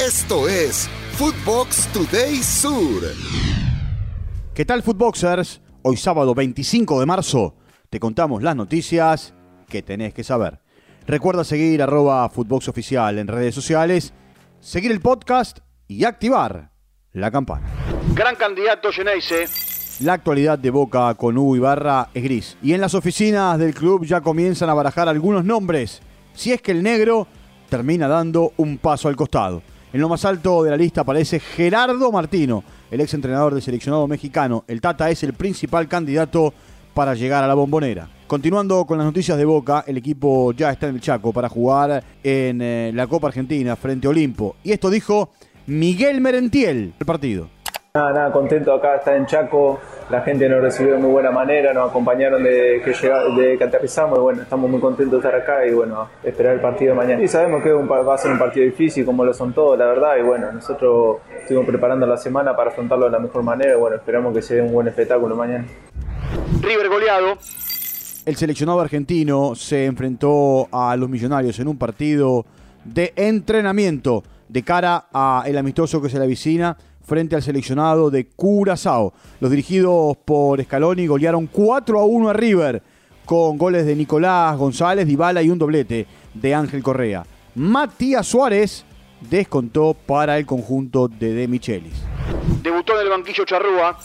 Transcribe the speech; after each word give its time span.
Esto 0.00 0.48
es 0.48 0.88
Footbox 1.12 1.86
Today 1.88 2.36
Sur. 2.36 3.02
¿Qué 4.54 4.64
tal, 4.64 4.82
Footboxers? 4.82 5.60
Hoy 5.82 5.98
sábado 5.98 6.34
25 6.34 7.00
de 7.00 7.04
marzo 7.04 7.54
te 7.90 8.00
contamos 8.00 8.42
las 8.42 8.56
noticias 8.56 9.34
que 9.68 9.82
tenés 9.82 10.14
que 10.14 10.24
saber. 10.24 10.60
Recuerda 11.06 11.44
seguir 11.44 11.82
arroba 11.82 12.26
Footbox 12.30 12.68
Oficial 12.68 13.18
en 13.18 13.28
redes 13.28 13.54
sociales, 13.54 14.14
seguir 14.58 14.90
el 14.90 15.02
podcast 15.02 15.58
y 15.86 16.04
activar 16.04 16.70
la 17.12 17.30
campana. 17.30 17.68
Gran 18.14 18.36
candidato 18.36 18.90
Geneise. 18.90 19.48
La 20.02 20.14
actualidad 20.14 20.58
de 20.58 20.70
Boca 20.70 21.14
con 21.14 21.36
Hugo 21.36 21.56
Ibarra 21.56 22.08
es 22.14 22.22
gris. 22.22 22.56
Y 22.62 22.72
en 22.72 22.80
las 22.80 22.94
oficinas 22.94 23.58
del 23.58 23.74
club 23.74 24.06
ya 24.06 24.22
comienzan 24.22 24.70
a 24.70 24.74
barajar 24.74 25.10
algunos 25.10 25.44
nombres. 25.44 26.00
Si 26.32 26.54
es 26.54 26.62
que 26.62 26.72
el 26.72 26.82
negro 26.82 27.26
termina 27.68 28.08
dando 28.08 28.54
un 28.56 28.78
paso 28.78 29.06
al 29.06 29.16
costado. 29.16 29.62
En 29.92 30.00
lo 30.00 30.08
más 30.08 30.24
alto 30.24 30.62
de 30.62 30.70
la 30.70 30.76
lista 30.76 31.00
aparece 31.00 31.40
Gerardo 31.40 32.12
Martino, 32.12 32.62
el 32.92 33.00
ex 33.00 33.12
entrenador 33.14 33.54
del 33.54 33.62
seleccionado 33.62 34.06
mexicano. 34.06 34.62
El 34.68 34.80
Tata 34.80 35.10
es 35.10 35.24
el 35.24 35.32
principal 35.32 35.88
candidato 35.88 36.54
para 36.94 37.14
llegar 37.14 37.42
a 37.42 37.48
la 37.48 37.54
bombonera. 37.54 38.08
Continuando 38.28 38.84
con 38.84 38.98
las 38.98 39.06
noticias 39.06 39.36
de 39.36 39.44
Boca, 39.44 39.82
el 39.88 39.96
equipo 39.96 40.52
ya 40.52 40.70
está 40.70 40.86
en 40.86 40.94
el 40.94 41.00
Chaco 41.00 41.32
para 41.32 41.48
jugar 41.48 42.04
en 42.22 42.62
eh, 42.62 42.92
la 42.94 43.08
Copa 43.08 43.26
Argentina 43.26 43.74
frente 43.74 44.06
a 44.06 44.10
Olimpo. 44.10 44.54
Y 44.62 44.70
esto 44.70 44.90
dijo 44.90 45.30
Miguel 45.66 46.20
Merentiel, 46.20 46.94
el 46.96 47.06
partido. 47.06 47.48
Nada, 47.92 48.12
nada, 48.12 48.32
contento 48.32 48.72
acá 48.72 48.94
estar 48.94 49.16
en 49.16 49.26
Chaco. 49.26 49.80
La 50.10 50.22
gente 50.22 50.48
nos 50.48 50.60
recibió 50.60 50.94
de 50.94 50.98
muy 50.98 51.12
buena 51.12 51.30
manera, 51.30 51.72
nos 51.72 51.88
acompañaron 51.88 52.42
de 52.42 52.82
que, 52.84 52.92
llega, 52.92 53.22
de 53.28 53.56
que 53.56 53.62
aterrizamos 53.62 54.18
y 54.18 54.20
bueno, 54.20 54.42
estamos 54.42 54.68
muy 54.68 54.80
contentos 54.80 55.22
de 55.22 55.28
estar 55.28 55.40
acá 55.40 55.64
y 55.64 55.72
bueno, 55.72 56.08
esperar 56.24 56.54
el 56.54 56.60
partido 56.60 56.94
de 56.94 56.96
mañana. 56.96 57.22
Y 57.22 57.28
sabemos 57.28 57.62
que 57.62 57.70
va 57.70 58.14
a 58.14 58.18
ser 58.18 58.32
un 58.32 58.38
partido 58.38 58.66
difícil 58.66 59.04
como 59.04 59.24
lo 59.24 59.32
son 59.32 59.52
todos, 59.52 59.78
la 59.78 59.86
verdad, 59.86 60.16
y 60.18 60.22
bueno, 60.22 60.50
nosotros 60.50 61.18
estuvimos 61.40 61.64
preparando 61.64 62.06
la 62.06 62.16
semana 62.16 62.56
para 62.56 62.70
afrontarlo 62.70 63.04
de 63.04 63.12
la 63.12 63.20
mejor 63.20 63.44
manera 63.44 63.72
y 63.72 63.76
bueno, 63.78 63.96
esperamos 63.96 64.34
que 64.34 64.42
sea 64.42 64.60
un 64.64 64.72
buen 64.72 64.88
espectáculo 64.88 65.36
mañana. 65.36 65.64
River 66.60 66.88
goleado. 66.88 67.38
El 68.26 68.34
seleccionado 68.34 68.80
argentino 68.80 69.54
se 69.54 69.86
enfrentó 69.86 70.66
a 70.72 70.96
los 70.96 71.08
millonarios 71.08 71.60
en 71.60 71.68
un 71.68 71.78
partido 71.78 72.44
de 72.84 73.12
entrenamiento 73.14 74.24
de 74.48 74.64
cara 74.64 75.06
al 75.12 75.56
amistoso 75.56 76.02
que 76.02 76.08
se 76.08 76.18
le 76.18 76.24
avicina 76.24 76.76
frente 77.10 77.34
al 77.34 77.42
seleccionado 77.42 78.08
de 78.08 78.28
Curazao. 78.28 79.12
Los 79.40 79.50
dirigidos 79.50 80.16
por 80.18 80.62
Scaloni 80.62 81.08
golearon 81.08 81.48
4 81.48 81.98
a 81.98 82.04
1 82.04 82.28
a 82.28 82.32
River 82.32 82.80
con 83.24 83.58
goles 83.58 83.84
de 83.84 83.96
Nicolás 83.96 84.56
González, 84.56 85.08
Dybala 85.08 85.42
y 85.42 85.50
un 85.50 85.58
doblete 85.58 86.06
de 86.32 86.54
Ángel 86.54 86.84
Correa. 86.84 87.26
Matías 87.56 88.28
Suárez 88.28 88.84
descontó 89.28 89.94
para 89.94 90.38
el 90.38 90.46
conjunto 90.46 91.08
de 91.08 91.34
De 91.34 91.48
Michelis. 91.48 92.00
Debutó 92.62 92.94
en 92.94 93.00
el 93.00 93.08
banquillo 93.08 93.44
Charrúa. 93.44 93.98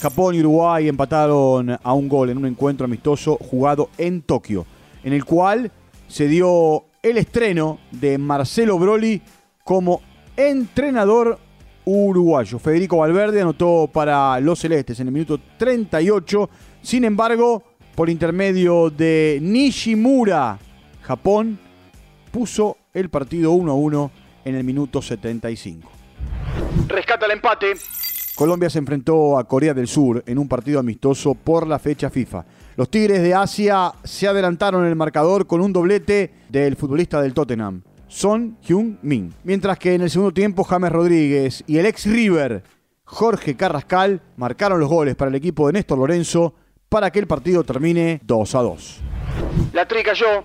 Japón 0.00 0.36
y 0.36 0.38
Uruguay 0.38 0.86
empataron 0.86 1.76
a 1.82 1.92
un 1.94 2.08
gol 2.08 2.30
en 2.30 2.38
un 2.38 2.46
encuentro 2.46 2.84
amistoso 2.84 3.38
jugado 3.40 3.90
en 3.98 4.22
Tokio, 4.22 4.66
en 5.02 5.14
el 5.14 5.24
cual 5.24 5.72
se 6.06 6.28
dio 6.28 6.84
el 7.02 7.18
estreno 7.18 7.80
de 7.90 8.18
Marcelo 8.18 8.78
Broli 8.78 9.20
como 9.64 10.00
entrenador 10.36 11.40
uruguayo. 11.86 12.58
Federico 12.58 12.98
Valverde 12.98 13.40
anotó 13.40 13.88
para 13.90 14.38
los 14.40 14.58
celestes 14.58 15.00
en 15.00 15.06
el 15.06 15.12
minuto 15.14 15.40
38. 15.56 16.50
Sin 16.82 17.04
embargo, 17.04 17.62
por 17.94 18.10
intermedio 18.10 18.90
de 18.90 19.38
Nishimura, 19.40 20.58
Japón 21.02 21.58
puso 22.30 22.76
el 22.92 23.08
partido 23.08 23.52
1 23.52 23.72
a 23.72 23.74
1 23.74 24.10
en 24.44 24.54
el 24.56 24.64
minuto 24.64 25.00
75. 25.00 25.90
Rescata 26.88 27.26
el 27.26 27.32
empate. 27.32 27.74
Colombia 28.34 28.68
se 28.68 28.78
enfrentó 28.78 29.38
a 29.38 29.44
Corea 29.44 29.72
del 29.72 29.88
Sur 29.88 30.22
en 30.26 30.38
un 30.38 30.46
partido 30.46 30.78
amistoso 30.78 31.34
por 31.34 31.66
la 31.66 31.78
fecha 31.78 32.10
FIFA. 32.10 32.44
Los 32.76 32.90
Tigres 32.90 33.22
de 33.22 33.32
Asia 33.32 33.92
se 34.04 34.28
adelantaron 34.28 34.82
en 34.82 34.90
el 34.90 34.96
marcador 34.96 35.46
con 35.46 35.62
un 35.62 35.72
doblete 35.72 36.34
del 36.50 36.76
futbolista 36.76 37.22
del 37.22 37.32
Tottenham, 37.32 37.82
Son 38.08 38.58
Hyun-min. 38.62 39.34
Mientras 39.44 39.78
que 39.78 39.94
en 39.94 40.02
el 40.02 40.10
segundo 40.10 40.32
tiempo 40.32 40.64
James 40.64 40.92
Rodríguez 40.92 41.64
y 41.66 41.78
el 41.78 41.86
ex 41.86 42.06
River, 42.06 42.62
Jorge 43.04 43.56
Carrascal, 43.56 44.22
marcaron 44.36 44.80
los 44.80 44.88
goles 44.88 45.14
para 45.14 45.28
el 45.28 45.34
equipo 45.34 45.66
de 45.66 45.74
Néstor 45.74 45.98
Lorenzo 45.98 46.54
para 46.88 47.10
que 47.10 47.18
el 47.18 47.26
partido 47.26 47.64
termine 47.64 48.20
2 48.24 48.54
a 48.54 48.62
2. 48.62 49.00
La 49.72 49.86
tri 49.86 50.02
cayó. 50.02 50.44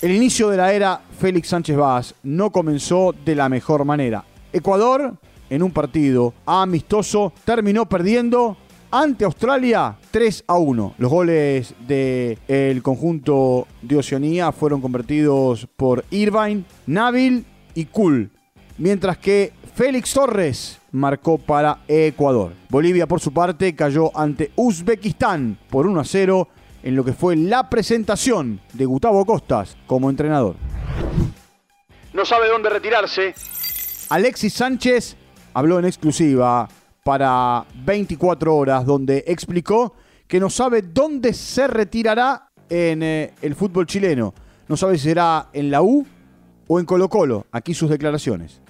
El 0.00 0.12
inicio 0.12 0.48
de 0.48 0.56
la 0.56 0.72
era 0.72 1.00
Félix 1.18 1.48
Sánchez 1.48 1.76
Vaz 1.76 2.14
no 2.22 2.50
comenzó 2.50 3.12
de 3.24 3.34
la 3.34 3.48
mejor 3.48 3.84
manera. 3.84 4.24
Ecuador 4.52 5.18
en 5.50 5.62
un 5.62 5.70
partido 5.70 6.34
amistoso, 6.46 7.32
terminó 7.44 7.88
perdiendo 7.88 8.56
ante 8.90 9.24
Australia 9.24 9.96
3 10.10 10.44
a 10.46 10.58
1. 10.58 10.94
Los 10.98 11.10
goles 11.10 11.74
del 11.86 12.82
conjunto 12.82 13.66
de 13.82 13.96
Oceanía 13.96 14.52
fueron 14.52 14.80
convertidos 14.80 15.66
por 15.76 16.04
Irvine, 16.10 16.64
Nabil 16.86 17.44
y 17.74 17.86
Kul, 17.86 18.30
mientras 18.78 19.18
que 19.18 19.52
Félix 19.74 20.12
Torres 20.12 20.78
marcó 20.92 21.38
para 21.38 21.80
Ecuador. 21.86 22.52
Bolivia, 22.68 23.06
por 23.06 23.20
su 23.20 23.32
parte, 23.32 23.74
cayó 23.74 24.16
ante 24.16 24.50
Uzbekistán 24.56 25.58
por 25.70 25.86
1 25.86 26.00
a 26.00 26.04
0 26.04 26.48
en 26.82 26.96
lo 26.96 27.04
que 27.04 27.12
fue 27.12 27.36
la 27.36 27.68
presentación 27.68 28.60
de 28.72 28.86
Gustavo 28.86 29.24
Costas 29.24 29.76
como 29.86 30.10
entrenador. 30.10 30.56
No 32.12 32.24
sabe 32.24 32.48
dónde 32.48 32.70
retirarse. 32.70 33.34
Alexis 34.08 34.54
Sánchez 34.54 35.16
habló 35.52 35.78
en 35.78 35.84
exclusiva 35.84 36.68
para 37.08 37.64
24 37.86 38.54
horas, 38.54 38.84
donde 38.84 39.24
explicó 39.26 39.94
que 40.26 40.38
no 40.38 40.50
sabe 40.50 40.82
dónde 40.82 41.32
se 41.32 41.66
retirará 41.66 42.50
en 42.68 43.02
eh, 43.02 43.32
el 43.40 43.54
fútbol 43.54 43.86
chileno. 43.86 44.34
No 44.68 44.76
sabe 44.76 44.98
si 44.98 45.04
será 45.04 45.46
en 45.54 45.70
la 45.70 45.80
U 45.80 46.04
o 46.66 46.78
en 46.78 46.84
Colo 46.84 47.08
Colo. 47.08 47.46
Aquí 47.50 47.72
sus 47.72 47.88
declaraciones. 47.88 48.60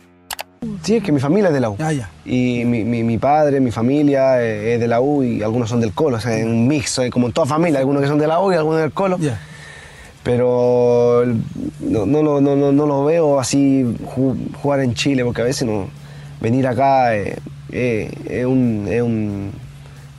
Sí, 0.84 0.94
es 0.94 1.02
que 1.02 1.10
mi 1.10 1.18
familia 1.18 1.48
es 1.48 1.54
de 1.54 1.58
la 1.58 1.70
U. 1.70 1.76
Ah, 1.80 1.92
ya. 1.92 2.10
Y 2.24 2.64
mi, 2.64 2.84
mi- 2.84 3.02
mi 3.02 3.18
padre, 3.18 3.58
mi 3.58 3.72
familia 3.72 4.40
eh, 4.40 4.74
es 4.74 4.80
de 4.80 4.86
la 4.86 5.00
U 5.00 5.24
y 5.24 5.42
algunos 5.42 5.68
son 5.68 5.80
del 5.80 5.92
Colo. 5.92 6.18
O 6.18 6.20
sea, 6.20 6.38
es 6.38 6.44
un 6.44 6.68
mix, 6.68 6.96
eh, 7.00 7.10
como 7.10 7.26
en 7.26 7.32
toda 7.32 7.44
familia. 7.48 7.80
Algunos 7.80 8.02
que 8.02 8.06
son 8.08 8.20
de 8.20 8.28
la 8.28 8.38
U 8.40 8.52
y 8.52 8.54
algunos 8.54 8.80
del 8.80 8.92
Colo. 8.92 9.18
Ya. 9.18 9.40
Pero 10.22 11.24
no, 11.80 12.06
no, 12.06 12.22
lo- 12.22 12.40
no, 12.40 12.54
no, 12.54 12.70
no 12.70 12.86
lo 12.86 13.04
veo 13.04 13.40
así 13.40 13.82
ju- 14.14 14.54
jugar 14.62 14.78
en 14.78 14.94
Chile, 14.94 15.24
porque 15.24 15.40
a 15.40 15.44
veces 15.44 15.66
no, 15.66 15.88
venir 16.40 16.68
acá 16.68 17.16
eh, 17.70 18.10
es, 18.28 18.44
un, 18.46 18.86
es, 18.88 19.02
un, 19.02 19.52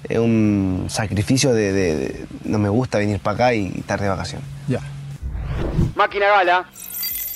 es 0.07 0.17
un 0.19 0.85
sacrificio 0.89 1.53
de, 1.53 1.71
de- 1.73 1.95
de- 1.97 2.25
No 2.45 2.59
me 2.59 2.69
gusta 2.69 2.97
venir 2.97 3.19
para 3.19 3.35
acá 3.35 3.53
y 3.53 3.67
estar 3.77 3.99
de 4.01 4.09
vacaciones. 4.09 4.47
Ya. 4.67 4.79
Máquina 5.95 6.27
Gala. 6.27 6.65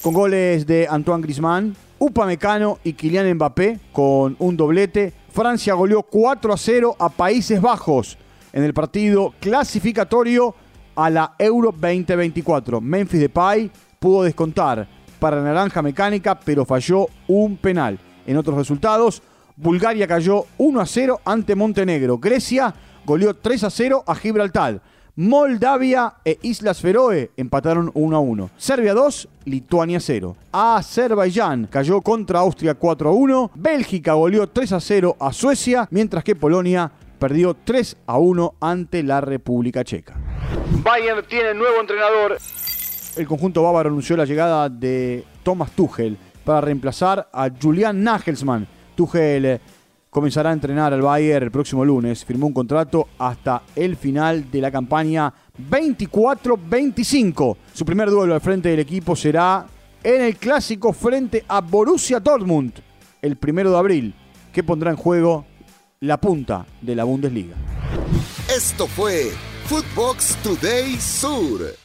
Con 0.02 0.14
goles 0.14 0.66
de 0.68 0.88
Antoine 0.90 1.22
Griezmann, 1.24 1.76
Upamecano 2.00 2.80
y 2.84 2.94
Kylian 2.94 3.34
Mbappé 3.36 3.80
con 3.92 4.36
un 4.40 4.58
doblete. 4.58 5.14
Francia 5.32 5.74
goleó 5.74 6.04
4 6.04 6.54
a 6.54 6.58
0 6.58 6.96
a 7.00 7.10
Países 7.10 7.60
Bajos 7.62 8.18
en 8.52 8.64
el 8.64 8.74
partido 8.74 9.34
clasificatorio 9.40 10.54
a 10.96 11.10
la 11.10 11.34
Euro 11.40 11.72
2024. 11.72 12.80
Memphis 12.82 13.20
Depay 13.22 13.72
pudo 14.00 14.24
descontar 14.24 14.88
para 15.20 15.42
Naranja 15.42 15.82
Mecánica, 15.82 16.38
pero 16.40 16.66
falló 16.66 17.08
un 17.28 17.58
penal. 17.58 17.98
En 18.28 18.38
otros 18.38 18.58
resultados, 18.58 19.24
Bulgaria 19.56 20.08
cayó 20.08 20.46
1 20.58 20.82
a 20.82 20.86
0 20.86 21.22
ante 21.26 21.56
Montenegro. 21.56 22.18
Grecia 22.18 22.74
goleó 23.06 23.34
3 23.36 23.66
a 23.66 23.70
0 23.70 24.04
a 24.06 24.16
Gibraltar. 24.16 24.82
Moldavia 25.16 26.16
e 26.26 26.40
Islas 26.42 26.82
Feroe 26.82 27.30
empataron 27.38 27.92
1 27.94 28.16
a 28.16 28.20
1. 28.20 28.50
Serbia 28.58 28.96
2, 28.96 29.30
Lituania 29.46 30.00
0. 30.00 30.36
Azerbaiyán 30.52 31.68
cayó 31.68 32.02
contra 32.02 32.40
Austria 32.40 32.74
4 32.74 33.10
a 33.10 33.12
1. 33.12 33.52
Bélgica 33.54 34.14
goleó 34.14 34.48
3 34.48 34.74
a 34.74 34.80
0 34.80 35.18
a 35.20 35.32
Suecia, 35.32 35.88
mientras 35.92 36.24
que 36.24 36.36
Polonia 36.36 36.92
perdió 37.20 37.54
3 37.54 37.98
a 38.08 38.18
1 38.18 38.56
ante 38.60 39.04
la 39.04 39.22
República 39.22 39.84
Checa. 39.84 40.16
Bayern 40.84 41.24
tiene 41.28 41.54
nuevo 41.54 41.80
entrenador. 41.80 42.38
El 43.16 43.28
conjunto 43.28 43.62
bávaro 43.62 43.90
anunció 43.90 44.18
la 44.18 44.26
llegada 44.26 44.68
de 44.68 45.24
Thomas 45.44 45.72
Tuchel 45.74 46.18
para 46.44 46.62
reemplazar 46.62 47.30
a 47.32 47.50
Julian 47.50 48.04
Nagelsmann. 48.04 48.68
Tuchel 48.96 49.60
comenzará 50.10 50.52
a 50.52 50.54
entrenar 50.54 50.94
al 50.94 51.02
Bayern 51.02 51.46
el 51.46 51.52
próximo 51.52 51.84
lunes. 51.84 52.24
Firmó 52.24 52.48
un 52.48 52.54
contrato 52.54 53.10
hasta 53.18 53.64
el 53.76 53.98
final 53.98 54.50
de 54.52 54.62
la 54.62 54.72
campaña 54.72 55.34
24-25. 55.70 57.58
Su 57.74 57.86
primer 57.86 58.10
duelo 58.10 58.34
al 58.34 58.42
frente 58.42 58.70
del 58.70 58.80
equipo 58.80 59.16
será 59.16 59.66
en 60.04 60.22
el 60.22 60.36
clásico 60.36 60.94
frente 60.94 61.44
a 61.48 61.62
Borussia 61.62 62.20
Dortmund 62.20 62.74
el 63.22 63.38
primero 63.38 63.72
de 63.72 63.78
abril, 63.78 64.14
que 64.52 64.64
pondrá 64.64 64.92
en 64.92 64.98
juego 64.98 65.46
la 66.02 66.20
punta 66.20 66.66
de 66.82 66.96
la 66.96 67.06
Bundesliga. 67.06 67.56
Esto 68.54 68.86
fue 68.86 69.32
Footbox 69.66 70.36
Today 70.44 70.98
Sur. 71.00 71.83